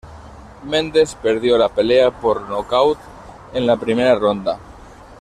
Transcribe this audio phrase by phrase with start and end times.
[0.63, 2.97] Mendes perdió la pelea por nocaut
[3.53, 4.57] en la primera ronda.